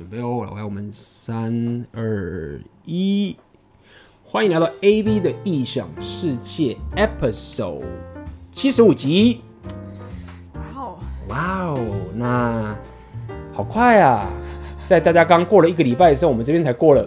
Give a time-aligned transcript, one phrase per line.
[0.00, 3.36] 准备哦，来，我们三二一，
[4.24, 7.82] 欢迎来到 AV 的异想世界 Episode
[8.50, 9.42] 七十五集。
[10.54, 12.74] 哇哦，哇哦，那
[13.52, 14.30] 好快啊！
[14.88, 17.06] 在大家刚过了一个礼拜的时候，我们这边才过了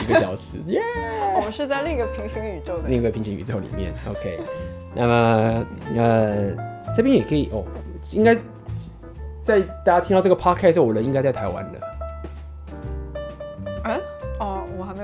[0.00, 0.80] 一个小时， 耶！
[1.34, 3.92] 我们是在另一个平行宇宙的另一个平行宇宙里面。
[4.08, 4.38] OK，
[4.94, 6.52] 那么呃，
[6.94, 7.64] 这边也可以哦，
[8.12, 8.36] 应该
[9.42, 11.93] 在大家听到这个 Podcast 的时候，我人应该在台湾的。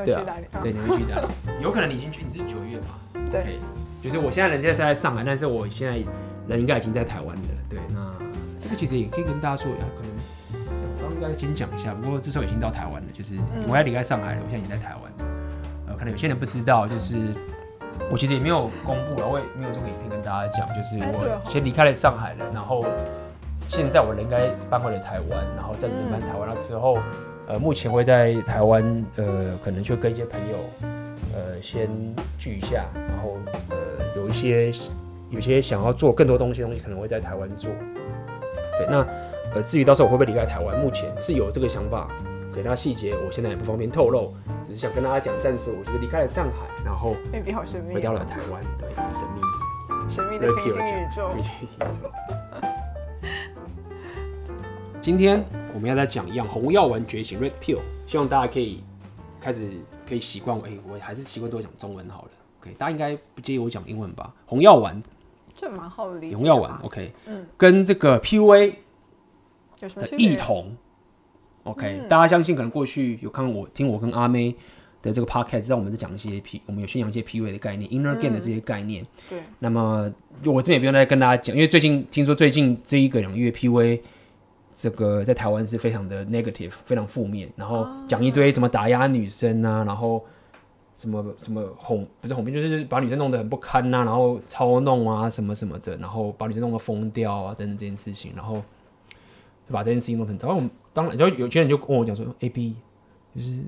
[0.00, 0.44] 有去哪里。
[0.50, 1.26] 对，啊、对，你会去哪里？
[1.62, 2.86] 有可能你已经去，你是九月嘛？
[3.30, 4.02] 对，okay.
[4.02, 5.94] 就是我现在人现在是在上海，但是我现在
[6.48, 7.48] 人应该已经在台湾的。
[7.68, 8.12] 对，那
[8.58, 10.10] 这个其实也可以跟大家说一下，可能
[11.06, 11.94] 我应该先讲一下。
[11.94, 13.34] 不过至少已经到台湾了，就是
[13.68, 15.28] 我要离开上海了，我现在已经在台湾。
[15.88, 17.16] 呃，可能有些人不知道，就是
[18.10, 22.84] 我其实也没有公布了，我也没有这个影片跟大家讲，就是我先离开了上海了，然后
[23.68, 26.98] 现在我人应该搬回了台湾，然后暂时搬台湾了之后。
[27.50, 30.56] 呃，目前会在台湾，呃，可能就跟一些朋友，
[31.34, 31.88] 呃，先
[32.38, 33.36] 聚一下，然后，
[33.70, 33.76] 呃，
[34.14, 34.72] 有一些，
[35.30, 37.68] 有些想要做更多东西的东西，可能会在台湾做。
[38.78, 39.04] 对，那，
[39.52, 42.08] 呃，至于到时候我会不会离开台湾，目前是有这个想法，
[42.54, 44.32] 给大家细节，我现在也不方便透露，
[44.64, 47.16] 只是想跟大家讲，暂时我就是离开了上海，然后，
[47.92, 49.40] 回到了台湾，对，神秘，
[50.08, 51.34] 神秘的平行宇宙。
[55.02, 55.42] 今天
[55.74, 58.82] 我们要再讲一样红药丸觉醒 Red Pill，希望大家可以
[59.40, 59.70] 开始
[60.08, 62.30] 可以习惯我，哎，我还是习惯多讲中文好了。
[62.60, 64.34] OK，大家应该不介意我讲英文吧？
[64.46, 65.00] 红药丸，
[65.54, 66.36] 这蛮好理解。
[66.36, 68.74] 红药丸，OK，嗯，跟这个 PUA
[69.80, 70.76] 的异同
[71.64, 74.54] ，OK，大家相信可能过去有看我听我跟阿妹
[75.00, 79.06] 的这个 Podcast，知道我们在讲一些 P，我们有宣扬一些 PUA 的概念，Inner Game 的这些概念。
[79.28, 79.38] 对。
[79.58, 80.12] 那么
[80.44, 84.00] 我这边也不用再跟大家讲，因为最近听说最近这一个两个月 PUA。
[84.80, 90.24] 这个在台湾是非常的 negative，非常负面，然后讲一堆什么打压女生啊，然后
[90.94, 98.54] 什么什么哄，不是哄骗，就是把女生弄得很不堪呐、啊，然后操弄啊什么什么的，然后把女生弄得疯掉啊等等这件事情，然后
[99.68, 100.48] 就把这件事情弄得很糟。
[100.48, 102.74] 我们当然，就有些人就跟我讲说，A B
[103.36, 103.58] 就是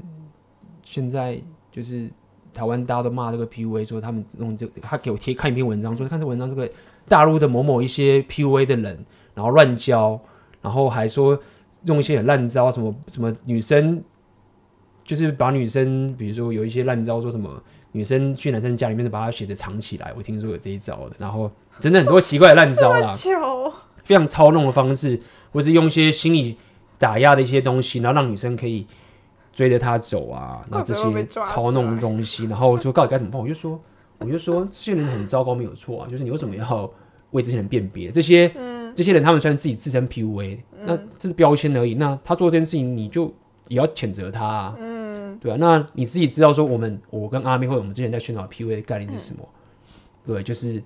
[0.83, 1.39] 现在
[1.71, 2.09] 就是
[2.55, 6.67] 台湾大家都骂这个 PUA，说他们弄这个，他给我贴看一篇文章，说看这文章这个
[7.07, 9.05] 大陆的某某一些 PUA 的人，
[9.35, 10.19] 然后乱教。
[10.63, 11.39] 然后还说
[11.85, 14.03] 用一些很烂招，什么什么女生，
[15.05, 20.13] 就是把女生，比如说有一些烂招，说什么女生去男生家里面，把她鞋子藏起来。
[20.17, 21.17] 我听说有这一招的。
[21.19, 21.51] 然后
[21.81, 23.13] 真的很多奇怪的烂招啦，
[24.05, 25.21] 非常操弄的方式，
[25.53, 26.57] 或是用一些心理
[26.99, 28.87] 打压的一些东西，然后让女生可以
[29.53, 33.43] 追着他走啊，然后这些操弄的东西，然后就到底该怎么办？
[33.43, 33.81] 我就说，
[34.19, 36.91] 我就说这些人很糟糕，没有错啊，就是你为什么要
[37.33, 38.53] 为这些人辨别这些？
[38.95, 41.95] 这些人他们虽然自己自称 PUA，那这是标签而已。
[41.95, 43.33] 那他做这件事情，你就
[43.69, 45.57] 也要谴责他啊，嗯，对啊。
[45.59, 49.49] 那你自己知道说，我们我跟阿妹或者我们之前在宣传 PUA 的概念是什么？
[50.25, 50.83] 对，就是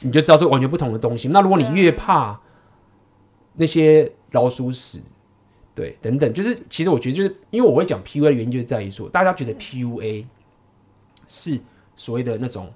[0.00, 1.28] 你就知道是完全不同的东西。
[1.28, 2.40] 那如果你越怕
[3.54, 5.02] 那些老鼠屎，
[5.74, 10.24] 对，等等，就是其实我觉得就是因为我会讲 PUA 的原因，就是在于说，大家觉得 PUA
[11.26, 11.58] 是
[11.96, 12.72] 所谓的那种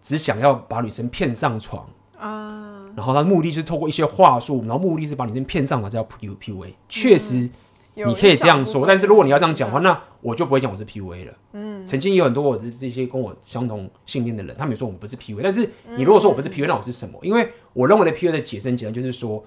[0.00, 1.86] 只想要把女生骗上床。
[2.24, 6.72] 啊，然后他的目的是透过一些话术，然后目的是把女生骗上来，这，叫 PUA。
[6.88, 7.50] 确实，
[7.94, 11.32] 你可以这样说，但是如果你要这样讲的话，那我就不会讲我是 PUA 了。
[11.52, 15.40] 嗯，曾经有很多我的这些跟我相同信念的人，他们也说我不是 PUA。
[15.42, 17.18] 但是你如果说我不是 PUA，那我是什么？
[17.20, 19.44] 因为我认为的 PUA 的解释很简单，就是说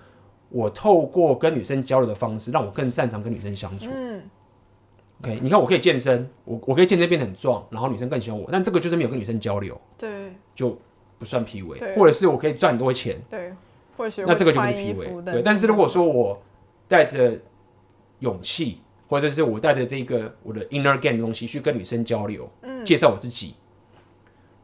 [0.49, 3.89] 我透过跟女生交流的方式，让我更擅长跟女生相处。
[3.91, 4.21] 嗯
[5.23, 9.75] ，OK，你看我可以健身，我我可以健身变得很壮，然后女生更喜欢我，但这个就是没有跟女生交流。
[9.97, 10.77] 对，就。
[11.19, 13.53] 不算 PUA，或者是我可以赚很多钱，对，
[13.95, 15.41] 或者那这个就是 PUA，对。
[15.41, 16.39] 但是如果说我
[16.87, 17.37] 带着
[18.19, 18.79] 勇气，
[19.09, 23.55] 或者是我带着这个我的 inner game 的东西去跟女生交流，嗯，介绍我自己，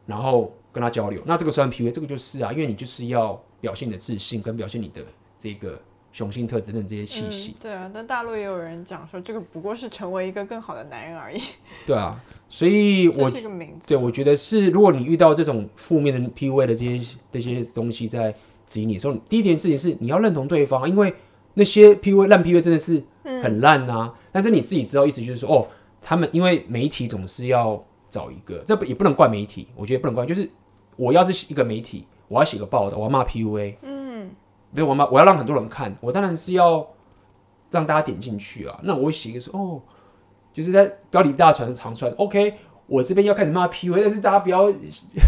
[0.06, 5.04] 然后跟她交流，那这个算 PUA，这个就是啊，因为你就是要表现你的自信，跟表现你的
[5.40, 5.82] 这个
[6.12, 7.90] 雄性特质等这些气息，对啊。
[7.94, 11.42] 但大陆也有人讲说，这个不过是成为一个更好的男人而已，
[11.88, 12.24] 对啊。
[12.54, 13.32] 所以我，我
[13.88, 18.32] 对我觉得是，如果你遇到这种负面的 PUA 的这些这些东西在
[18.68, 21.12] 指引你的时候，第一件事情是你要认同对方，因为
[21.56, 24.14] 那些 PUA 烂 PUA 真的是很烂啊。
[24.14, 25.68] 嗯、但是你自己知道，意思就是说，哦，
[26.00, 30.48] 他们因为媒体总是要找一个，这也不能怪媒体，我觉得不能怪，就是
[30.96, 34.30] 我要是一个媒体，我要写个报道，我要骂 PUA，嗯，
[34.76, 36.88] 对，我骂，我要让很多人看，我当然是要
[37.72, 38.80] 让大家点进去啊。
[38.84, 39.82] 那我会写一个说，哦。
[40.54, 42.54] 就是在标题大传长传，OK，
[42.86, 44.72] 我这边要开始骂 PUA，但是大家不要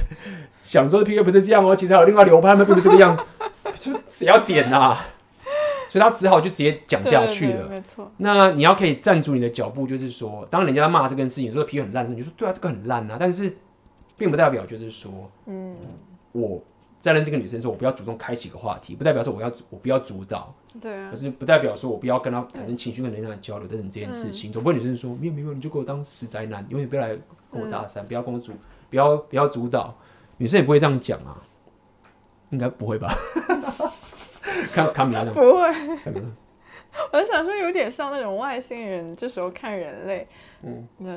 [0.64, 3.18] 想说 PUA 不是这样哦，其实还有另外流派，他们并不是这个样，
[3.76, 5.08] 就谁要点呐、啊？
[5.90, 7.70] 所以他只好就直接讲下去了。
[7.70, 8.12] 没错。
[8.18, 13.16] 那你要可以站住你的脚步，就是说，当人家骂这件事情，说 PUA 很烂，你就说对啊，这个很烂啊。
[13.18, 13.56] 但是，
[14.18, 15.76] 并不代表就是说，嗯，
[16.34, 16.62] 我
[17.06, 21.10] 在认识这个女生的时候，我不要主动开启个话题，不代表说我要我不要主导，对啊。
[21.12, 24.52] 可是不代表说我不要跟她产生情绪跟能量的交流等等这件事情。
[24.52, 27.10] 总不会女生说没有没有，你就给我当死宅男，永远不要来
[27.52, 28.54] 跟我搭讪，不要跟我主，
[28.90, 29.96] 不要不要主导。
[30.38, 31.42] 女生也不会这样讲啊，
[32.50, 33.16] 应该不会吧？
[34.74, 35.74] 看看米拉不会。
[37.12, 40.28] 我就想说，有点像那种外星人，这时候看人类，
[40.64, 41.12] 嗯，那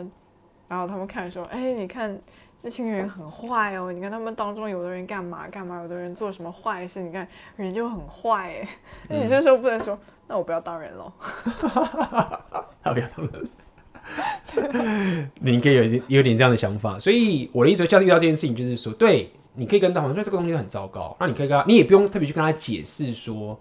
[0.68, 2.20] 然后他们看说，哎、欸，你看
[2.62, 7.26] 那群人很坏哦，你看他们当中有的人干嘛干嘛，有的人做什么坏事，你看
[7.56, 8.68] 人就很坏哎。
[9.08, 11.12] 那、嗯、你这时候不能说，那我不要当人喽。
[12.82, 16.98] 他不要当人，你应该有点有点这样的想法。
[16.98, 19.30] 所以我的意思，下次遇到这件事情，就是说，对。
[19.54, 23.58] 你可以跟大黄说这个东西很糟糕，那你可以跟他，你也不用特别去跟他解释说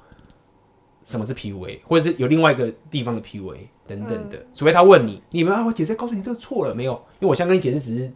[1.04, 3.58] 什么是 PUA，或者是有另外一个地方的 PUA
[3.88, 6.94] 等等的，除非他问你，你们啊，我解释告诉你这个错了没有？
[7.20, 8.14] 因为我想跟你解释只是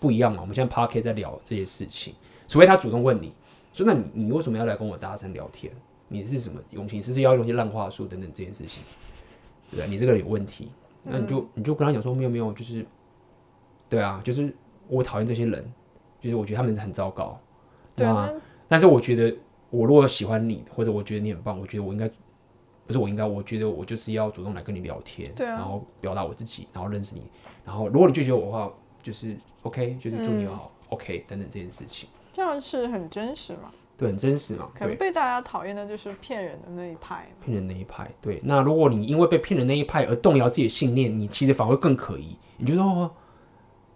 [0.00, 2.14] 不一样嘛，我们现在 Podcast 在聊这些事情，
[2.48, 3.32] 除非他主动问你
[3.72, 5.72] 说，那你你为什么要来跟我大声聊天？
[6.08, 7.00] 你是什么用心？
[7.00, 8.82] 是不是要用一些烂话术等等这件事情？
[9.70, 10.72] 对啊，你这个有问题，
[11.04, 12.84] 那你就你就跟他讲说没有没有，就是
[13.88, 14.52] 对啊，就是
[14.88, 15.72] 我讨厌这些人。
[16.22, 17.40] 就是我觉得他们很糟糕，
[17.96, 18.30] 对啊。
[18.68, 19.34] 但是我觉得，
[19.70, 22.06] 我如果喜欢你，或者我觉得你很棒，我觉得我应该
[22.86, 27.22] 不是我应该，我觉得我就是要主动来跟你聊天，对啊，然后表达我自己，然后认识你。
[27.64, 28.70] 然后如果你拒绝我的话，
[29.02, 32.08] 就是 OK，就是祝你好、嗯、OK 等等这件事情。
[32.32, 33.70] 这样是很真实嘛？
[33.98, 34.68] 对，很真实嘛。
[34.74, 38.10] 可能被大家讨厌的就是骗人的那一派，骗人那一派。
[38.20, 42.34] 对，那如果你因为被骗人那一派而动摇自己的信念，你其实反而会更可疑。
[42.56, 43.10] 你觉得哦，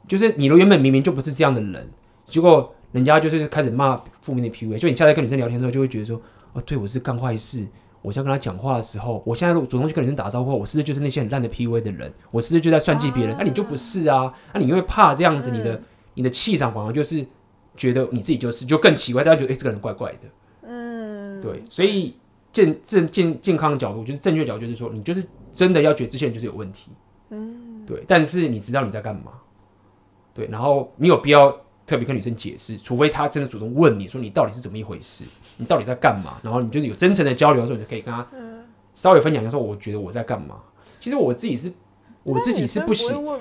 [0.07, 1.91] 就是你原本明明就不是这样的人。
[2.27, 6.21] 结果人家就是开始骂负面的 PUA，就你下次跟女生聊天的时候，就会觉得说，
[6.53, 7.67] 哦，对我是干坏事。
[8.05, 12.13] 我现在跟他讲话的时候，我现在主动去跟女生打招呼，我是不是就是那些很烂的 PUA 的人？
[12.31, 13.31] 我是不是就在算计别人？
[13.31, 14.31] 那、啊啊、你就不是啊？
[14.53, 17.27] 那、啊、你因为怕这样子，你的、嗯、你的气场反而就是
[17.75, 20.19] 觉得你自己就是，就更奇怪，大家觉得哎、欸，这个人怪怪的。
[20.69, 22.15] 嗯，对，所以
[22.53, 26.91] 健正健健康的角度，就是正确角度，就是说，你就是真的要觉得这些人就是有问题。
[27.31, 29.33] 嗯，对，但是你知道你在干嘛？
[30.35, 31.57] 对，然后你有必要。
[31.87, 35.25] 特别跟女生解释，除非她真的主动问你说，你到底是怎么一回事，
[35.59, 38.27] 你到底在干嘛，然后你就是有真诚的交流的时候，你就可以跟她
[38.95, 40.57] 稍微分享一下，说我觉得我在干嘛。
[41.01, 41.73] 其实我自己是，
[42.23, 43.39] 我自己是不喜欢，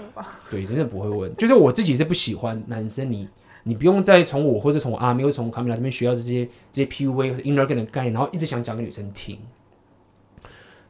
[0.50, 3.28] 对，真的不会问，就是我自己是不喜欢男生你，
[3.63, 9.39] 你你不用再从我或者从我阿妹或从卡米拉这边学到这些这些 PUA 或者 inner game 的概念，然后一直想讲给女生听。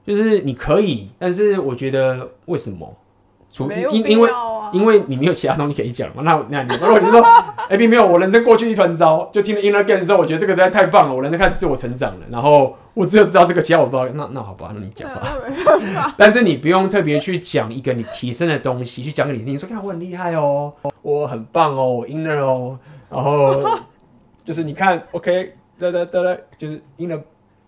[0.05, 2.93] 就是你可以，但是我觉得为什么？
[3.53, 4.29] 除因因为。
[4.73, 15.27] 因为你没有其他东西可以讲嘛，那那你如果你说，哎、欸，并没有，我人生过去一团糟，就听了 Inner Game 的时候，我觉得这个实在太棒了，我人生开始自我成长了，然后我只有知道这个，其他我不知道，那那好吧，那你讲吧。
[16.17, 20.73] 但是你不用特别去讲一个你提升的东西，去讲给你听，说看我很厉害哦，
[21.03, 22.79] 我很棒哦，我 Inner 哦，
[23.11, 23.63] 然后
[24.43, 27.21] 就是你看，OK，哒哒哒哒，就是 Inner。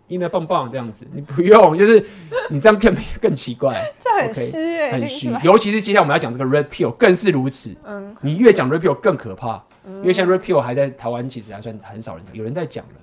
[0.09, 2.05] 硬的棒棒这样子，你不用，就是
[2.49, 5.33] 你这样更更奇怪， 这很虚哎，很虚。
[5.43, 7.75] 尤其是接下来我们要讲这个 Red Pill，更是如此。
[7.83, 12.93] 嗯，你越讲 Red Pill 更可怕，嗯、因为现在 Red Pill 还在台湾，其实还算很少人讲，有人在讲了。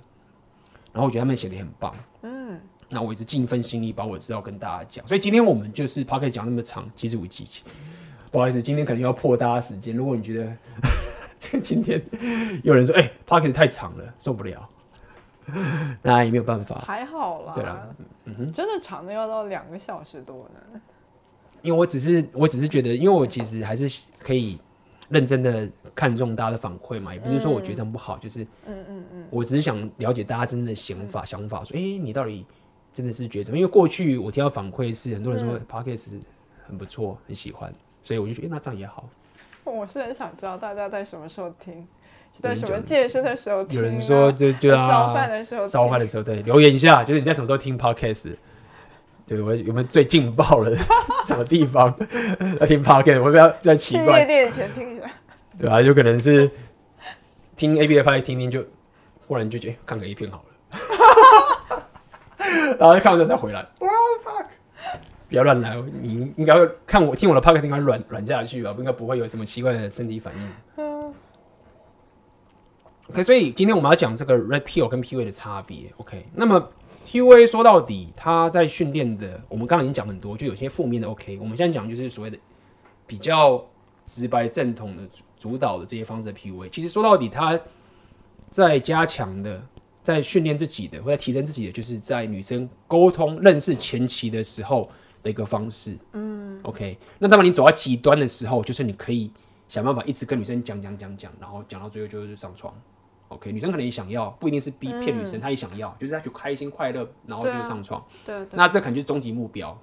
[0.93, 2.60] 然后我觉得他们写的很棒，嗯，
[2.90, 5.06] 那我一直尽一份心力把我知道跟大家讲。
[5.06, 7.47] 所以今天我们就是 Podcast 讲那么长，七十五集，
[8.30, 9.97] 不好意思，今天可能要破大家时间。
[9.97, 10.52] 如果你觉得
[11.38, 12.00] 这个今天
[12.62, 14.68] 有人说哎 Podcast 太长了，受不了。
[16.02, 17.52] 那也没有办法，还好啦。
[17.54, 17.87] 对啦，
[18.25, 20.80] 嗯哼，真的长的要到两个小时多呢。
[21.62, 24.59] 因为我只是，我只是觉得，因为我其实还是可以
[25.09, 32.44] 认真的看重大家的反馈嘛，也不是说我觉得这样不好，嗯、就是，嗯嗯嗯，我只是想了解大家真正的想法，嗯、想法说，哎、欸，你到底
[32.92, 33.56] 真的是觉得什么？
[33.56, 36.21] 因为过去我听到反馈是很多人说 Podcast
[36.66, 39.09] 很不错，很喜欢，所以我就觉得，那这样也好。
[39.62, 41.87] 我是很想知道大家在什么时候听。
[42.41, 43.83] 在什么健身的时候听、啊？
[43.83, 48.35] 有人说就就啊，烧饭的时候，烧饭的时候，对，留言一下，就是你在什么时候听 podcast？
[49.27, 50.77] 对，我有没有最劲爆的
[51.27, 51.87] 什么地方
[52.61, 53.23] 要听 podcast？
[53.23, 54.05] 我不要在奇怪。
[54.05, 55.11] 去夜店前听一下。
[55.59, 56.51] 对啊，有可能是
[57.57, 58.65] 听 A B 的 podcast 听听就
[59.29, 61.87] 忽然就觉得看个 A 片好了，
[62.81, 63.65] 然后看完之后再回来。
[63.79, 64.47] Fuck？
[65.29, 68.75] 不要乱来，你应该会看我听我的 podcast 应该软软下去吧？
[68.79, 70.91] 应该不会有什么奇怪的身体反应。
[73.12, 75.92] OK，所以今天我们要讲这个 Red Pill 跟 PUA 的差别。
[75.99, 76.71] OK，那么
[77.07, 81.07] PUA 说到底，他在训练的，我们刚刚已经讲很多，就有些负面的。
[81.07, 82.38] OK，我们现在讲就是所谓的
[83.07, 83.62] 比较
[84.07, 85.02] 直白正统的
[85.37, 86.71] 主导的这些方式的 PUA。
[86.71, 87.61] 其实说到底，他
[88.49, 89.62] 在加强的
[90.02, 94.88] 在训练自己的，或者提升自己的，就是在女生沟通认识前期的时候
[95.23, 95.99] 的一个方式。
[96.14, 96.97] 嗯，OK。
[97.19, 99.31] 那当然，你走到极端的时候，就是你可以
[99.69, 102.73] 想办法一直跟女生讲讲讲讲，然后讲到最后就是上床。
[103.33, 108.05] OK，女生可能也想要，不一定是逼骗女生，她、嗯、也想要，就是她就开心快乐，然后就上床。
[108.25, 109.77] 对，那这可能就是终极目标。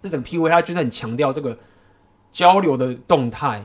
[0.00, 1.56] 这整个 PUA 它就是很强调这个
[2.30, 3.64] 交流的动态，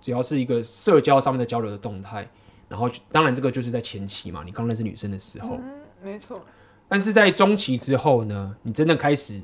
[0.00, 2.28] 主要是一个社交上面的交流的动态。
[2.68, 6.40] 然后当然这个就是在前期嘛，你刚认识女生的时候，嗯，没错。
[6.88, 9.40] 但是在中期之后呢，你真的开始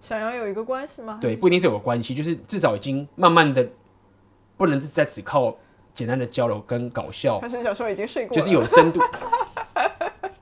[0.00, 1.18] 想要有一个关系吗？
[1.20, 3.68] 对，不一定是有个关系，就是至少已经慢慢的
[4.56, 5.56] 不能在只靠。
[5.94, 9.00] 简单的交流跟搞笑，他是小时候已经睡过，就是有深度。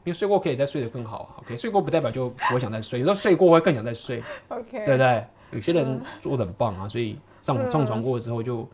[0.04, 1.54] 因为睡过可以再睡得更好，OK？
[1.54, 4.86] 睡过不代表就不会想再睡，有时候睡过会更想再睡，OK？
[4.86, 5.26] 对不对？
[5.50, 8.66] 有些人做的很棒啊，所以上上床过之后就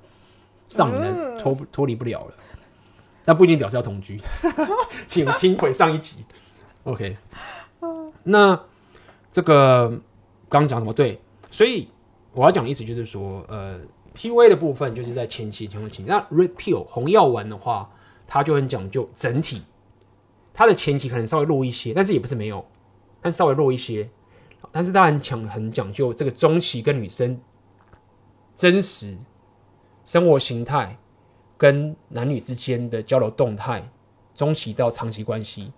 [0.69, 2.35] 上瘾了，脱脱离不了了。
[3.25, 4.21] 那不一定表示要同居，
[5.09, 6.25] 请听回上一集
[6.85, 7.17] ，OK？
[8.23, 8.57] 那
[9.33, 9.89] 这个
[10.49, 10.93] 刚刚讲什么？
[10.93, 11.89] 对，所以
[12.33, 13.81] 我要讲的意思就是说，呃。
[14.15, 17.91] PUA 的部分就是在前期情况前，那 Red Pill 红药丸的话，
[18.27, 19.63] 它就很讲究整体，
[20.53, 22.65] 它的前期可能稍微弱一些，但是也不是没有，
[23.21, 24.09] 但稍微弱一些，
[24.71, 27.41] 但是它很讲很讲究这个中期跟女生
[28.55, 29.19] 真实
[30.05, 30.97] 生活形态
[31.59, 33.91] 跟男女之间的交流动态，
[34.33, 35.73] 中期到长期关系，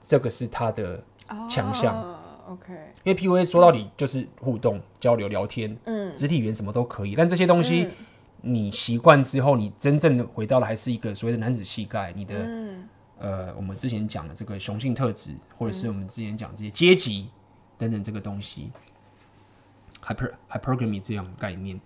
[0.00, 1.02] 这个是它的
[1.48, 2.15] 强项。
[2.48, 2.52] Oh.
[2.52, 2.72] OK，
[3.02, 7.16] 因为 PUA 说到底就是互动、交流、聊天，嗯，肢体语言什么都可以。
[7.16, 7.88] 但这些东西
[8.42, 12.88] 你习惯之后，你真正的回到的还是一个所谓的男子气概，你的、嗯、
[13.18, 17.28] 呃，我们之前讲的这个雄性特质，或者是我们之前讲这些阶级
[17.76, 18.70] 等等这个东西、
[20.04, 21.80] 嗯、，hyper hypergamy 这样的概念。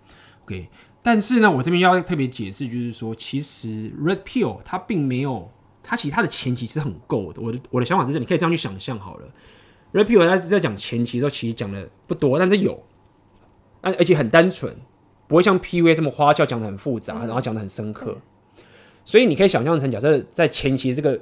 [0.45, 0.69] OK，
[1.00, 5.50] 但是呢，我这边要特别解释，就是说，其实 Red Pill 它并没有，
[5.83, 7.40] 它其实它的前提是很够的。
[7.40, 9.26] 我的我的想法是这，你可以这样去想象好了。
[9.93, 12.81] Red Pill 他是在讲前期的时候，其实讲的不多，但是有，
[13.81, 14.73] 而而且很单纯，
[15.27, 18.17] 不会像 PUA 这么花俏，讲的很复杂，然后讲的很深刻。
[19.05, 21.19] 所以你可以想象成，假设在前期这个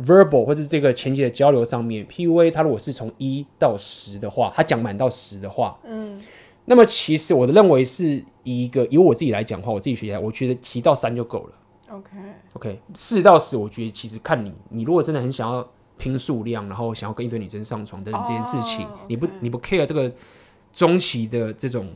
[0.00, 6.20] verbal 或是这个前期的交流上面，PUA 他如果是从一到十的话，他讲满到十的话，嗯，
[6.64, 11.52] 那么其实我的认为是一个，以我自己来讲的话，我自己学起来，我觉得提到三就够了。
[11.90, 15.64] OK，OK，四到十，我觉得其实看你，你如果真的很想要。
[15.98, 18.98] 拼数量，然后想要跟一堆女生上床等等这件事情，oh.
[19.08, 20.10] 你不你不 care 这个
[20.72, 21.92] 中期的这种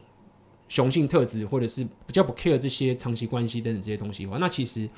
[0.68, 4.88] 雄性特质，或者是比较不 care 这些长期关系等等这些东西的话，那其实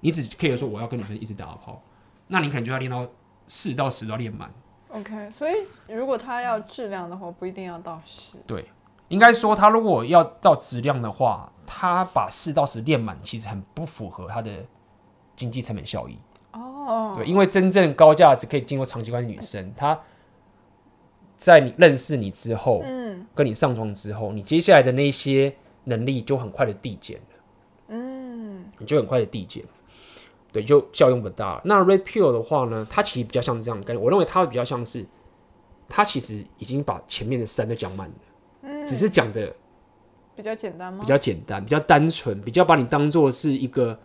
[0.00, 1.82] 你只 care 说我要跟女生一直打炮，
[2.28, 3.06] 那你可能就要练到
[3.46, 4.52] 四到十都要练满。
[4.88, 5.54] OK，所以
[5.88, 8.36] 如果他要质量的话，不一定要到十。
[8.46, 8.66] 对，
[9.08, 14.66] 应该说他如果要到质量的话，他把四到十练满，其实很不符合他的
[15.36, 16.18] 经济成本效益。
[16.52, 19.98] 哦，对，因为真正高价值可以进入长期关系的女生，她
[21.36, 25.54] 在你认识你之后，嗯，跟你上床之后，你接下来的那些
[25.84, 27.36] 能力就很快的递减了，
[27.88, 29.62] 嗯，你就很快的递减，
[30.52, 31.60] 对，就效用不大。
[31.64, 35.06] 那 Red Pill 的话呢，它其实比较像这样的概念，我认为它比较像是，
[35.88, 38.14] 它其实已经把前面的三都讲满了，
[38.62, 39.54] 嗯，只是讲的
[40.34, 41.00] 比较简单吗？
[41.00, 43.98] 比较简单，比较单纯，比较把你当做是一个，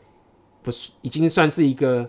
[0.61, 2.07] 不是，已经算是一个。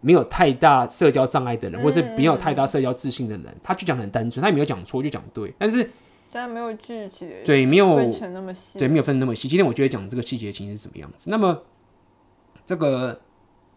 [0.00, 5.52] 没有太大社交障碍的人，或是没有太大社交自信的人，嗯、他就讲很单纯，他也没有讲错，就讲对。
[5.58, 5.90] 但是，
[6.32, 9.48] 但没有具体的对，没有分成那么细，对，没有分那么细。
[9.48, 11.30] 今天我觉得讲这个细节情是什么样子。
[11.30, 11.62] 那么，
[12.64, 13.20] 这个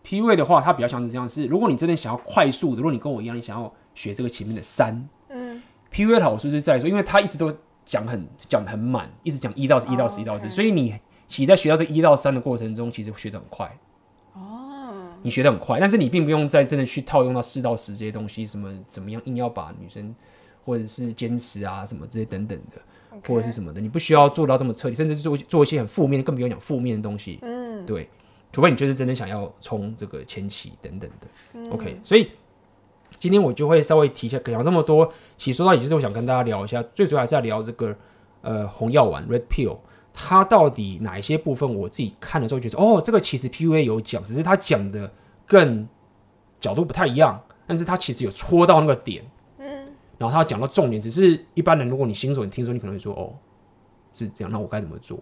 [0.04, 5.62] PUA 的话，它比较像是这样：是如果你真的想要快速的，如果你跟我一样，你想要学这个前面的三，嗯
[5.94, 7.52] ，PUA 的好处是在说，因为他一直都
[7.86, 10.96] 讲很讲得很满，一直讲一到十一到十一到十，所以你
[11.28, 13.72] 其实在学到这一到三的过程中，其实学的很快。
[15.22, 20.16] 你学得很快，但是你并不用再真的去套用到四到十这些东西，什么怎么样硬要把女生
[20.66, 22.82] 或者是坚持啊什么这些等等的.
[23.28, 27.40] 或者是什么的，你不需要做到这么彻底，甚至是做做一些很负面的，更不用讲负面的东西。
[27.42, 28.08] 嗯，对，
[28.52, 31.28] 除非你就是真的想要冲这个前期等等的。
[31.54, 32.30] 嗯、OK，所以
[33.20, 37.94] 今天我就会稍微提一下，讲这么多，其实说到也就是我想跟大家聊一下，最主要还是要聊这个
[38.42, 39.76] 呃红药丸 Red Pill。
[40.14, 45.10] 他到底哪一些部分，我自己看的时候觉得，哦，这个其实 PUA 有讲，只是他讲的
[45.46, 45.88] 更
[46.60, 49.24] 角度不太一样，但是他其实有戳到那个点，
[49.60, 49.66] 嗯，
[50.18, 53.34] 然后他讲到重点，只是一般人如果你新手，你听说你可能会说，哦，
[54.14, 55.18] 是这样，那我该怎么做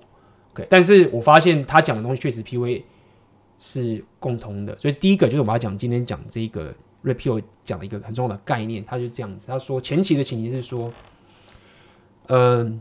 [0.53, 2.81] ？OK，但是我发现他讲的东西确实 PUA
[3.59, 10.91] 是共通的，所以第一个就是我们要讲今天讲这个 Red Pill 讲的一个很重要的概念，他就这样子，他说前期的情形是说，
[12.27, 12.79] 嗯、呃。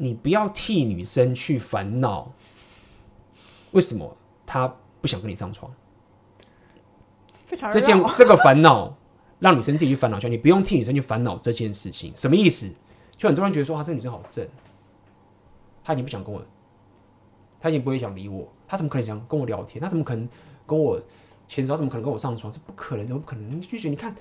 [0.00, 2.32] 你不要替女生去烦恼，
[3.72, 5.70] 为什么她不想跟你上床？
[7.72, 8.96] 这件这个烦恼
[9.40, 12.72] 让女生自己去烦恼去，你不用替女生去烦恼这件事情，什么意思？
[13.16, 14.46] 就很多人觉得说啊，这个女生好正，
[15.82, 16.40] 她已经不想跟我，
[17.58, 19.82] 她已经不会想理我，她怎么可能想跟我聊天？
[19.82, 20.28] 她怎么可能
[20.64, 21.02] 跟我
[21.48, 21.72] 牵手？
[21.72, 22.52] 她怎么可能跟我上床？
[22.52, 23.50] 这不可能，怎么不可能？
[23.56, 24.14] 你就觉得你看，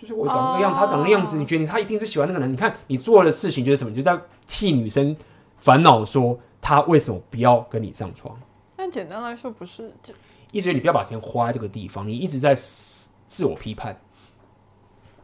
[0.00, 2.50] 就是我长这个样子，他长那个样子，你觉得他一定是喜欢那个男？
[2.50, 3.90] 你看你做的事情就是什么？
[3.90, 5.16] 你就在替女生
[5.58, 8.38] 烦恼，说他为什么不要跟你上床？
[8.76, 10.14] 那简单来说，不是就
[10.52, 14.00] 意思是你不要把时间花在这个地方，你一直在自我批判。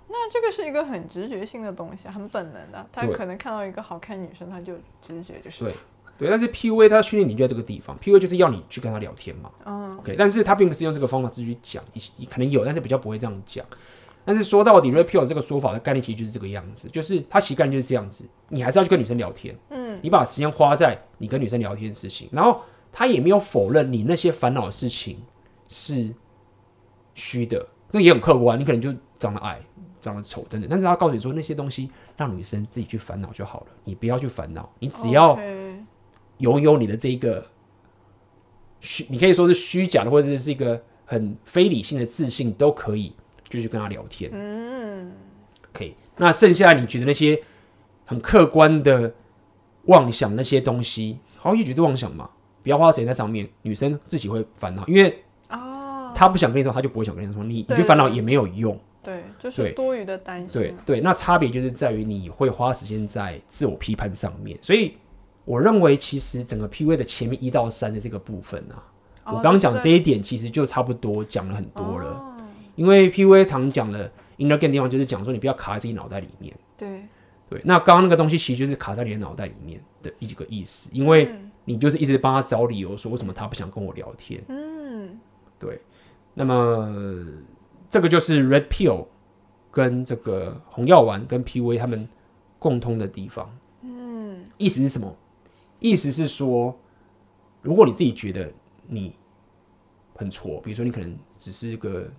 [0.08, 2.86] 那这个是一个很直觉性的东西，很本能的。
[2.92, 5.74] 他可能看到一个好看女生，他就直觉就是对
[6.18, 6.30] 对。
[6.30, 9.50] 但是 PUA 他训练你就在这个地方，PUA 就是要你去跟他聊天嘛。
[9.64, 9.96] 嗯。
[9.98, 11.82] OK，但是他并不是用这个方法继续讲，
[12.16, 13.64] 你可能有，但是比较不会这样讲。
[14.24, 19.56] 但是说到底，Red Pill 这个说法的概念其实就是这个样子，就是他其实概念就是这样子，你还是要去跟女生聊天。
[19.70, 19.98] 嗯。
[20.02, 22.60] 你把时间花在你跟女生聊天的事情，然后
[22.92, 25.22] 他也没有否认你那些烦恼的事情
[25.68, 26.14] 是
[27.14, 29.60] 虚的，那也很客观，你可能就长得矮。
[30.00, 35.34] 长得丑等等，但是他告诉你说那些东西让女生自己去烦恼就好了，你不要去烦恼，你只要
[36.36, 37.42] 拥有你的这一个
[38.80, 43.16] 虚，你可以说是虚假的，或者是一个很非理性的自信都可以，
[43.54, 44.30] 就去跟他聊天。
[44.34, 45.12] 嗯，
[45.72, 45.94] 可以。
[46.16, 47.40] 那剩下你觉得那些
[48.04, 49.12] 很客观的
[49.86, 52.28] 妄想那些东西，好，也觉得妄想嘛，
[52.62, 58.78] 不要花时间在上面，女生自己会烦恼，因为哦，她不想跟你说，她就不会想跟你说，你你去烦恼也没有用。
[59.02, 60.62] 对，就是多余的担心。
[60.62, 64.58] 对对，那差别就是在于你会花时间在自我批判上面。
[64.62, 64.96] 所以
[65.44, 68.80] 我认为，其实整个 PUA 的前面一到三的这个部分啊，
[69.24, 72.06] 哦、我刚刚讲这一点，其实就差不多讲了很多了。
[72.12, 72.33] 哦、
[72.76, 76.54] 因为 PUA 常讲的 inner game 地方，就是讲说你不要卡在自己脑袋里面。
[76.76, 77.02] 对
[77.48, 81.30] 对，那刚刚那个东西其实就是卡在你的脑袋里面的一个意思，因为
[81.64, 84.42] 你就是一直帮他找理由，说为什么他不想跟我聊天。
[84.48, 85.18] 嗯，
[85.58, 85.80] 对。
[86.34, 86.92] 那么。
[87.90, 89.06] 这个就是 Red Pill
[89.70, 92.08] 跟这个红药丸跟 PUA 他们
[92.58, 93.48] 共通的地方。
[93.82, 95.16] 嗯，意思是什么？
[95.78, 96.76] 意思是说，
[97.62, 98.50] 如果你自己觉得
[98.88, 99.14] 你
[100.16, 102.10] 很挫，比如说你可能只是个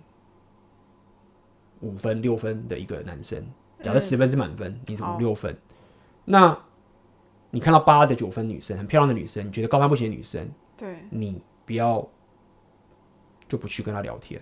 [1.80, 3.44] 五分六分的一个男生，
[3.82, 5.56] 假设十分是满分，你是五六分，
[6.24, 6.58] 那
[7.50, 12.06] 你看到八的九分女生，很漂亮的女生，你觉得高攀不起的女生，对，你不要
[13.48, 14.40] 就不去跟她聊天。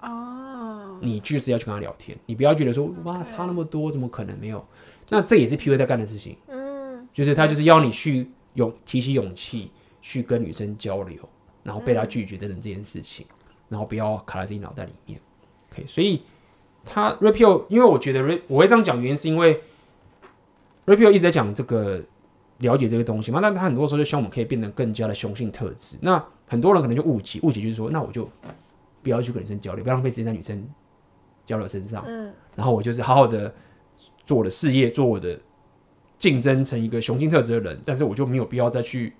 [0.00, 0.98] 啊。
[1.02, 4.38] 你就是要去跟他聊天，你不要觉得说哇差那么多，怎么可能？
[4.38, 4.62] 没有？
[5.08, 9.70] 那这也是 PUA 在干的事情，嗯，就是他就是要你去勇提起勇气
[10.02, 11.26] 去跟女生交流，
[11.62, 13.26] 然后被他拒绝等等这件事情，
[13.70, 15.18] 然后不要卡在自己脑袋里面。
[15.72, 16.22] OK，所以
[16.84, 19.62] 他 Pill，因为我觉得 Red 我会这样讲，原因是因为
[20.86, 22.02] Pill 一直在讲这个
[22.58, 25.98] 了解这个东西嘛，那他很多时候就希望我们可以变得更加的雄性特质。
[26.02, 28.28] 那很多人可能就误解，误解就是说，那我就
[29.02, 30.68] 不要去跟女生交流，不要浪费时间在女生。
[31.46, 33.52] 交流身上，嗯，然后我就是好好的
[34.24, 35.36] 做我的事业，做我的
[36.16, 39.12] 竞争成一个雄性特质的人，但是我就没有必要再去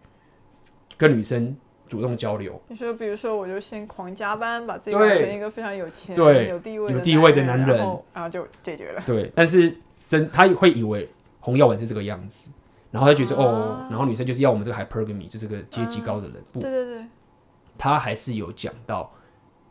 [0.97, 1.57] 跟女生
[1.91, 2.59] 主动交流。
[2.69, 9.03] 你说，比如说，我就先狂加班，把自己变成一个非常有钱、对有地位、有地位的男人，然后，然后就解决了。
[9.05, 9.77] 对，但是
[10.09, 11.07] 真他会以为
[11.41, 12.49] 红药丸是这个样子，
[12.91, 16.37] 然后他觉得、啊、哦，然后女生就是要我们这个 hypergamy，就是个阶级高的人。
[16.53, 17.07] 不，对对对，
[17.77, 19.13] 他还是有讲到。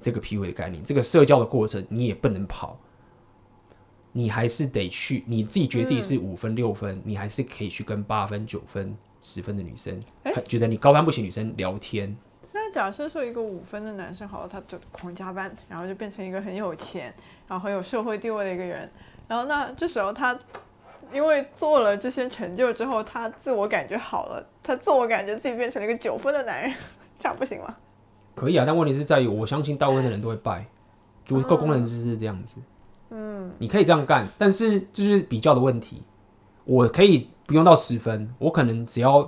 [0.02, 2.80] 这个 PUA 的概念，这个社交的过程你也不能跑，
[4.14, 5.26] 你还是得去。
[5.28, 12.16] 你自己觉得自己是五分六分，嗯、你还是可以去跟八分九分十分的女生，欸、觉得你高攀不起女生聊天。
[12.52, 17.14] 那假设说一个五分的男生，好了，他就狂加班，然后就变成一个很有钱，
[17.48, 18.90] 然后很有社会地位的一个人。
[19.28, 20.38] 然后那这时候他
[21.14, 26.74] 因为做了这些成就之后，他自我感觉好了，他自我感觉自己变成了一个九分的男人，
[27.18, 27.76] 这样不行吗？
[28.36, 30.66] 可以啊，但问题是在于，我相信大部分的人都会败。
[31.26, 32.60] 足够工程师是这样子，
[33.12, 36.02] 嗯，你可以这样干，但是就是比较的问题。
[36.66, 39.28] 我可以不用到十分，我可能只要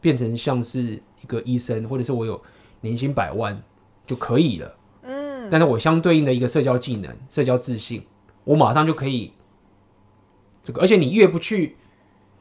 [0.00, 2.42] 变成像是一个医生，或者是我有
[2.80, 3.62] 年薪百万
[4.04, 5.48] 就可以了，嗯。
[5.48, 8.04] 但是我相对应的一个社交技能、社交自信，
[8.42, 9.32] 我马上就可以
[10.64, 10.80] 这个。
[10.80, 11.76] 而且你越不去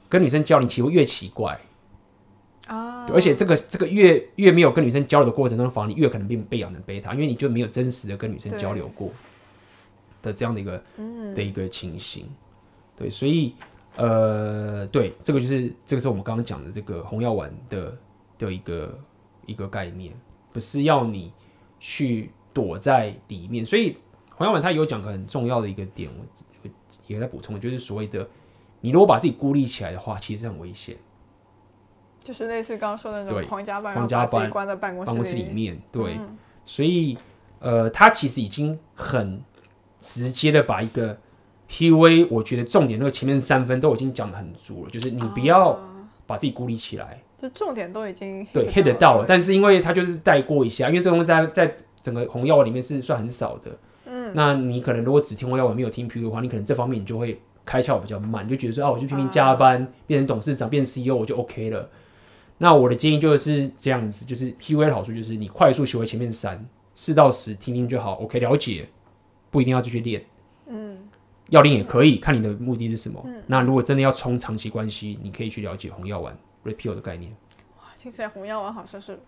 [0.10, 1.60] 跟女生交流，你其实越奇怪。
[2.65, 9.12] 啊，而且这个这个越越没有跟女生交流的过程中，反而你越可能被被养成贝塔，因为你就没有真实的跟女生交流过
[10.23, 12.28] 的这样的一个嗯的一个情形。
[12.95, 13.54] 对，所以
[13.95, 17.97] 呃，对，这个就是这个是我们刚刚讲的这个红药丸的
[18.38, 18.99] 的一个
[19.45, 20.13] 一个概念，
[20.51, 21.32] 不是要你
[21.79, 23.65] 去躲在里面。
[23.65, 23.97] 所以
[24.36, 26.69] 红药丸它有讲个很重要的一个点，我
[27.08, 28.27] 也在补充，就是所谓的
[28.82, 30.97] 你如果把自己孤立起来的话，其实很危险。
[32.19, 35.77] 就是类似刚刚说的那种皇家班，狂加班，关在办公室办公室里面。
[35.91, 37.17] 对，嗯、所以
[37.60, 39.43] 呃，他其实已经很
[39.99, 41.17] 直接的把一个
[41.69, 45.80] PUA，我觉得重点那个前面三分都已经讲的很足了，就是你不要
[46.26, 53.71] 把自己孤立起来，就重点都已经对 hit 得到了，但是因为他就是带过一下，因为这东西在在整个红药丸里面是算很少的，
[54.06, 61.89] 嗯，那你可能如果只听红药丸没有听 PUA 的话，你可能这方面你就会开窍比较慢，你就觉得说啊，我就拼命加班，变成董事长，变 CEO 我就 OK 了。
[62.60, 68.88] 那我的建议就是这样子，就是 PUA 的好处就是你快速学会前面三，四到十听听就好，OK 了解，
[69.49, 70.23] 不一定要继续练，
[70.67, 70.97] 嗯，
[71.49, 73.21] 要练也可以，看你的目的是什么。
[73.25, 77.32] 嗯、那如果真的要冲长期关系，你可以去了解红药丸 Red Pill 的概念。
[77.77, 79.19] 哇，听起来红药丸好像是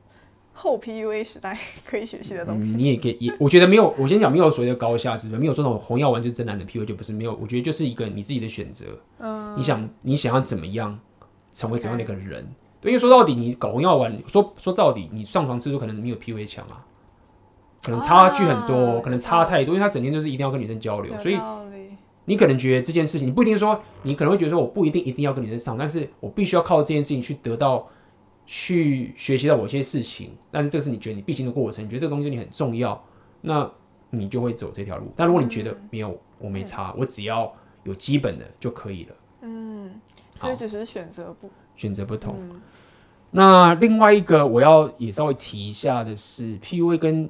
[0.54, 2.72] 后 PUA 时代可以学习的东西。
[2.72, 8.86] 嗯、你也可以，也我觉得没有，我先讲没有所谓的高下之分，没有说那种红药丸就是真男的 PUA 就不是没有，我觉得就是一个你自己的选择。
[9.20, 10.98] 嗯，你想你想要怎么样
[11.54, 12.48] 成为怎样的一个人.
[12.84, 16.86] 因为说到底，你搞红药丸，说说到底，你上床次数可能没有 PUA 强啊，
[17.84, 21.36] 可能差距很多，啊、可能差太多，因为他整天就是一定要跟女生交流，所以
[22.26, 27.88] 你可能觉得这件事情，你不一定说，你可能会觉得说，我不一定一定要跟女生上，但是我必须要靠这件事情去得到，
[28.46, 33.02] 去学习到某些事情，但是这个是你觉得你必经的过程，你觉得这个东西对你很重要，
[33.42, 33.70] 那
[34.10, 35.12] 你就会走这条路。
[35.16, 39.16] 但如果你觉得没有，我没差，我只要有基本的就可以了。
[39.42, 40.02] 嗯，
[40.36, 42.36] 所以只是选择不选择不同。
[42.40, 42.62] 嗯
[43.32, 47.30] 那另外一个我要也稍微提一下的是，PUA 跟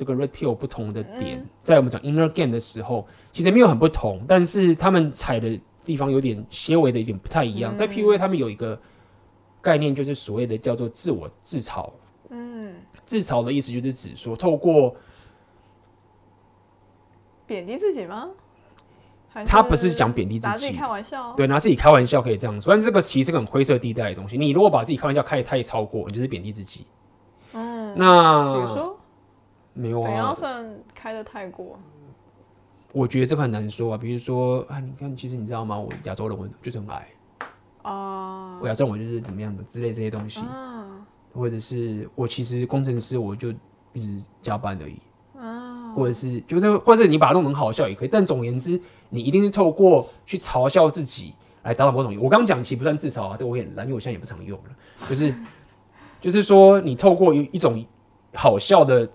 [0.00, 7.76] 这个 Red Pill 不同的点，在我们讲 Inner Game 的时候，其实没有很不同，但是他们踩的地方有点些微的一点不太一样。
[7.76, 8.80] 在 PUA 他们有一个
[9.60, 11.90] 概念，就是所谓的叫做自我自嘲。
[12.30, 14.96] 嗯，自嘲的意思就是指说，透过
[17.46, 18.30] 贬低自己吗？
[19.44, 24.38] 他不是讲贬低自己，拿自己开玩笑，对，拿自己开玩笑可以这样说，但这个其实是很灰色地带的东西。
[24.38, 26.86] 你如果把自己开玩笑开得太超过，你就是贬低自己。
[27.52, 28.96] 嗯，那比如说
[29.72, 30.06] 没有啊？
[30.06, 31.78] 怎样算开的太过？
[32.92, 33.98] 我觉得这个很难说啊。
[33.98, 35.78] 比如说啊，你看，其实你知道吗？
[35.78, 37.08] 我亚洲人我就是很矮
[37.82, 40.42] 啊，我亚洲人我就是怎么样的之类这些东西，
[41.32, 43.50] 或者是我其实工程师我就
[43.92, 44.98] 一直加班而已。
[45.96, 52.14] 或者是就是，或者是你把它弄成好笑也可以，但总而言之，你一定是透过去嘲笑自己来达到某种。
[52.20, 54.70] 我刚刚讲其实不算自嘲啊，这个我也懒，因为我现在也不常用了。
[55.08, 55.34] 就是
[56.20, 57.84] 就是说，你透过一一种
[58.34, 59.10] 好笑的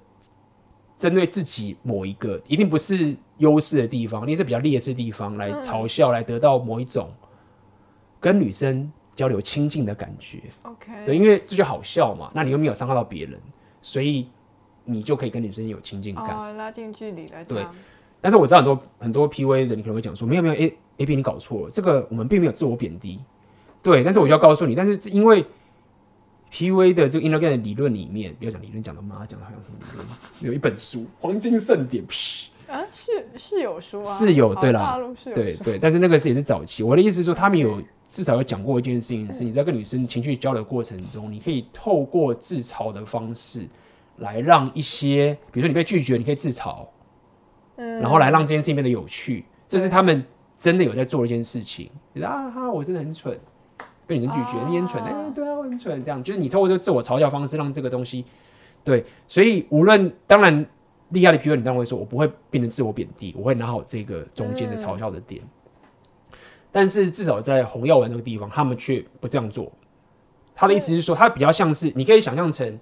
[0.97, 7.10] 针对自己某一个，一定不是优势的地方，一定是比较劣势的地方来嘲笑，来得到某一种
[8.19, 10.41] 跟女生交流亲近的感觉。
[10.63, 13.39] OK，对，因为这就好笑嘛，那你又没有伤害到别人，
[13.81, 14.27] 所以。
[14.88, 17.58] 你就可以跟女生有亲近感，哦、拉近距离来讲。
[17.58, 17.65] 对，
[18.21, 23.19] 但是我知道很多很多 PUA 的，你可能会讲说，没有没有，A A B 你搞错了，这个我们并没有自我贬低。
[23.81, 25.43] 对，但是我就要告诉你，但是因为
[26.51, 30.08] PUA 的这个 Inner Game 的理论里面，不要讲理论，讲的妈讲的好像什么理论，
[30.41, 32.05] 有一本书《黄金盛典》，
[32.71, 34.99] 啊，是是有书啊，是有对啦，
[35.34, 36.84] 对对，但是那个是也是早期。
[36.84, 43.67] 我的意思是说，他们有至少有讲过一件事情，是你在跟女生情绪交流过程中，你可以透过自嘲的方式。
[44.19, 46.88] 来让一些，比如说你被拒绝，你可以自嘲，
[47.75, 50.23] 嗯，然后来让这件事情变得有趣，这是他们
[50.55, 51.91] 真的有在做一件事情。
[52.13, 53.38] 就是啊哈，我真的很蠢，
[54.07, 58.25] 被女生拒绝，啊、你很蠢，哎、欸，对啊，我很蠢，这样就是你透过这个自我嘲笑方式，让这个东西，
[58.83, 60.65] 对，所以无论当然
[61.09, 66.37] 厉害的 PUA，你当然会说，我不会变成自我贬低，我会拿好这个中间的嘲笑的点，嗯、
[66.71, 69.71] 但是至少在红药丸那个地方，他们却不这样做。
[70.53, 72.79] 他的意思是说，他比较像是，你可以想象成。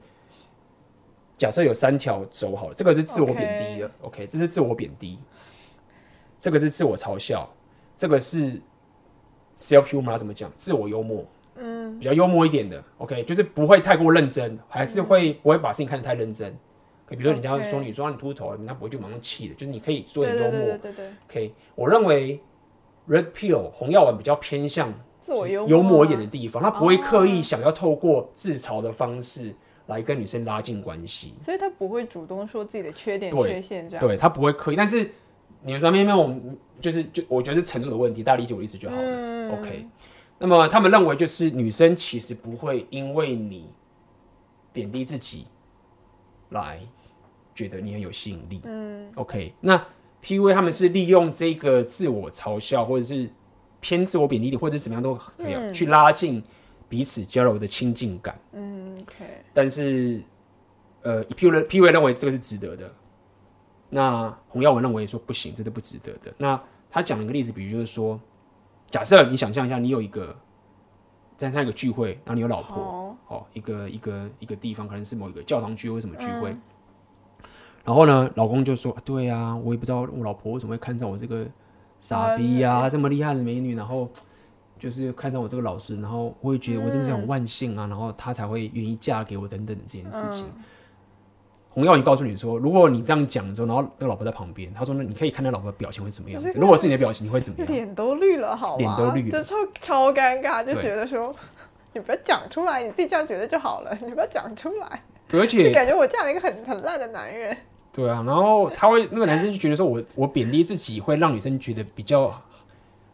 [1.35, 3.37] 假设有三条轴好了，这个是自我贬
[3.75, 3.91] 低的.
[4.01, 5.17] OK，这是自我贬低，
[6.37, 7.49] 这个是自我嘲笑，
[7.97, 8.61] 这个是
[9.55, 10.51] self humor 怎么讲？
[10.55, 16.55] 自我幽默，嗯，比较幽默一点的 OK，就是不会太过认真，还是会不会把事情看得太认真。
[17.09, 20.51] 比如说人家说你说你秃头，人家不会就马上气的，就是你可以说点幽默。
[20.51, 21.05] 对对对对对。
[21.29, 22.39] OK，我认为
[23.07, 29.53] Red Pill 红药丸比较偏向自我幽默一点的地方，他不会刻意想要透过自嘲的方式。
[29.87, 34.07] 来跟女生拉近关系，所以他不会主动说自己的缺点、缺陷这样。
[34.07, 35.11] 对，他不会刻意，但是
[35.61, 39.01] 你说偏偏我们就是就我觉得是程度的问题，大家理解我的意思就好了。
[39.01, 39.87] 嗯、OK，
[40.39, 43.69] 那么他们认为就是女生其实不会因为你
[44.71, 45.47] 贬低自己
[46.49, 46.79] 来
[47.53, 48.61] 觉得你很有吸引力。
[48.63, 49.85] 嗯，OK，那
[50.23, 53.29] PUA 他们是利用这个自我嘲笑或者是
[53.79, 56.43] 偏自我贬低的，或者怎么样都可以、嗯、去拉近。
[56.89, 59.25] 彼此交流的亲近感，嗯，OK。
[59.51, 60.21] 但是，
[61.01, 62.93] 呃，PUA PUA 认为这个是值得的，
[63.89, 66.31] 那洪耀文认为说不行，这是不值得的。
[66.37, 68.19] 那他讲了一个例子，比如就是说，
[68.93, 70.35] 假设你想象一下，你有一个
[71.35, 76.61] 在他一个聚会，然后你有老婆，哦，哦，一个一个一个地方，可能是某一个教堂聚会，什么聚会，嗯、
[77.85, 81.43] 然后呢，老公就说：“对啊，我也不知道我老婆为什么会看上我这个
[81.97, 84.07] 傻逼呀、啊，这么厉害的美女，然后
[84.77, 90.45] 就是看上我这个老师，然后我也觉得我真的是很万幸啊，然后她才会愿意嫁给我等等的这件事情。”
[91.73, 96.51] 洪耀文告诉你说，如果你这样讲的时候，然后那个老婆在旁边，他说：“那你可以看他老婆的表情会怎么样子？
[96.59, 98.95] 如果是你的表情，你会怎么样？”脸都绿了，好吗？
[98.95, 101.35] 脸都绿了，就超超尴尬，就觉得说，
[101.93, 105.01] 你不要讲出来，你自己这样觉得就好了， 你不要讲出来。
[105.27, 107.57] 对，而且感觉我嫁了一个很很烂的男人。
[107.91, 112.33] 对啊，然后他会那个男生就觉得说我我贬低自己，会让女生觉得比较。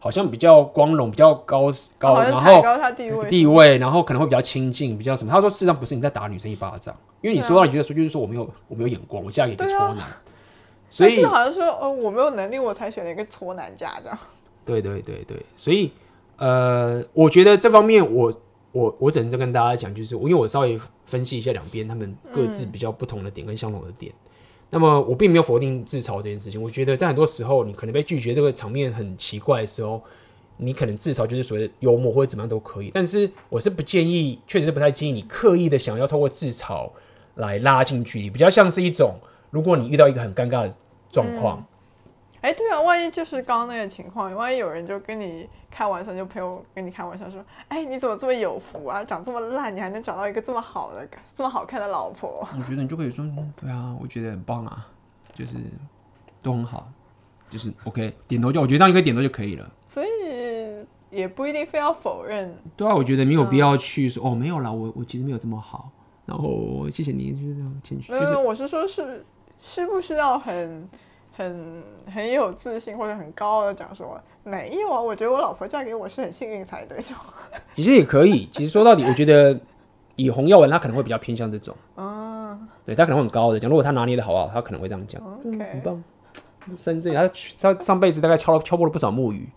[0.02, 2.62] 好像比较光荣，比较高高，哦、然后
[2.96, 5.30] 地位，地位，然后可能会比较亲近，比较什么？
[5.30, 10.22] 他说事实上不是你在打女生一巴掌，因为你说到你觉得说就是说我没有我没有眼光，我嫁给一个挫男，啊、
[10.90, 14.18] 所以就好像说哦我没有能力，我才选了一个挫男嫁这样。
[14.64, 15.92] 对对对对，所以
[16.38, 18.32] 呃，我觉得这方面我
[18.72, 24.10] 我我只能再跟大家讲，就是因为我稍微分析一下两边他们各自比较不同的点跟相同的点。
[24.12, 24.29] 嗯
[24.70, 30.00] 那么我并没有否定自嘲这件事情，我觉得在很多时候，你可能被拒绝这个场面很奇怪的时候，
[30.56, 32.90] 你可能自嘲就是所谓的幽默或者怎么样都可以。
[32.94, 36.88] 但是我是不建议，确实是不太建议你刻意的想要透过自嘲
[37.34, 39.14] 来拉近距离，比较像是一种，
[39.50, 40.76] 如果你遇到一个很尴尬的
[41.10, 41.64] 状况。
[42.42, 49.04] 哎、欸，对啊，万一就是刚刚那个情况，万一有人就跟你开玩笑，就朋友跟你开玩笑说：“哎、欸，你怎么这么有福啊？
[49.04, 53.22] 长这么烂，你还能找到一个这么好的、这么好看的老婆？”我觉得你就可以说
[53.60, 54.88] ：“对啊，我觉得很棒啊，
[55.34, 55.56] 就是
[56.42, 56.90] 都很好，
[57.50, 60.06] 就是 OK，点头就我觉得这样一个点头就可以了。”所以
[61.10, 62.56] 也不一定非要否认。
[62.74, 65.90] 对啊，我觉得没有必要去说、嗯、哦，没有啦，我我其实没有这么好。
[66.24, 68.10] 然后谢谢你，就是这样谦虚。
[68.10, 69.24] 没有，就是、我是说是，是
[69.60, 70.88] 是不需要很？
[71.40, 76.98] 很很有自信或者很高傲的讲说，没有啊，我觉得我老婆嫁给我是很幸运才对。
[77.74, 79.58] 其实也可以，其实说到底，我觉得
[80.16, 85.38] 以洪耀文他可能会比较偏向这种，啊，对他可能会很高的讲，如果他拿捏的好不好，他可能会这样讲，okay.
[85.44, 86.04] 嗯，很棒，
[86.76, 89.48] 深圳，他他上辈子大概敲了敲破了不少木鱼，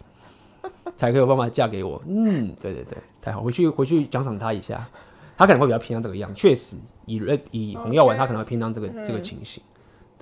[0.96, 4.88] 才可以有办法嫁给我，嗯，对对对，太好，回去回去奖赏他一下，
[5.36, 9.04] 他可能会比较偏向这个样，确实以以洪耀文他可能会偏向这个、okay.
[9.06, 9.62] 这个情形。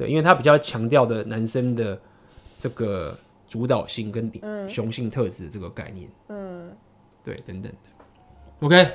[0.01, 1.95] 对，因为他比较强调的男生的
[2.57, 3.15] 这个
[3.47, 4.31] 主导性跟
[4.67, 6.71] 雄性特质的这个概念，嗯，
[7.23, 7.77] 对，等等的。
[8.61, 8.87] OK，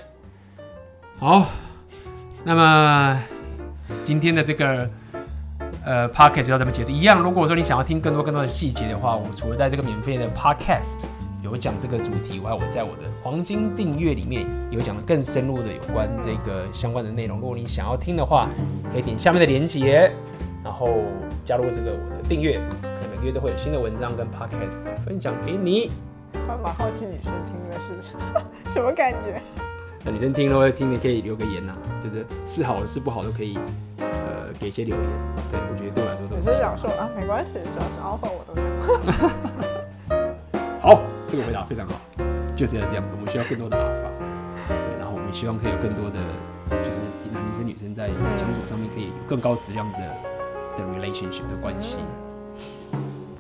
[1.21, 1.49] 好，
[2.43, 3.23] 那么
[4.03, 4.91] 今天的这个
[5.85, 6.91] 呃 Podcast 就到这边结束。
[6.91, 11.05] 一样，如果说你想要听更多更多的细节的话，我除了在这个免费的 Podcast
[11.41, 17.39] 有讲这个主题，我还有我在我的黄金订阅里面有讲的更深入的有关这个相关的内容。
[17.39, 18.51] 如果你想要听的话，
[18.93, 20.13] 可以点下面的链接。
[20.67, 20.89] 然后
[21.45, 25.93] 加入这个我的订阅，可能每个月都会有新的文章跟 podcast 分享给你。
[26.35, 27.95] 我蛮好奇女生听的是
[28.75, 29.41] 什么感觉？
[30.05, 33.57] 那女生听了会听，你可以留个言呐、啊，就是是好是不好都可以，
[34.01, 35.07] 呃，给一些留言。
[35.53, 36.43] 对，我觉得对我来说都是。
[36.43, 38.67] 只是想说啊，没关系，只要是 offer 我都有。
[40.83, 41.95] 好，这个回答非常好，
[42.57, 43.15] 就是要这样子。
[43.17, 44.11] 我们需要更多的 offer，
[44.67, 46.19] 对，然后我们希望可以有更多的，
[46.69, 46.99] 就是
[47.33, 49.99] 男生女生在相处上面可以有更高质量的。
[50.77, 51.97] 的 relationship 的关系。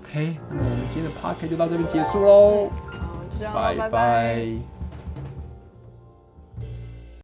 [0.02, 2.70] OK，那么我们今天的 podcast 就到这边结束喽。
[2.90, 3.76] 好，就这样，拜拜。
[3.76, 4.75] 拜拜。